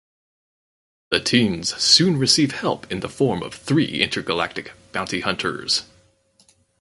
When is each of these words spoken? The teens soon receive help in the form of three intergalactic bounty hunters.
The 1.11 1.19
teens 1.19 1.75
soon 1.75 2.17
receive 2.17 2.53
help 2.53 2.91
in 2.91 3.01
the 3.01 3.07
form 3.07 3.43
of 3.43 3.53
three 3.53 4.01
intergalactic 4.01 4.71
bounty 4.91 5.19
hunters. 5.19 5.83